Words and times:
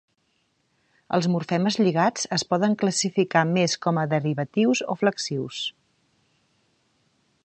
Els 1.17 1.27
morfemes 1.33 1.77
lligats 1.81 2.25
es 2.39 2.45
poden 2.53 2.73
classificar 2.83 3.45
més 3.51 3.77
com 3.87 4.01
a 4.05 4.09
derivatius 4.17 4.81
o 4.95 4.99
flexius. 5.03 5.61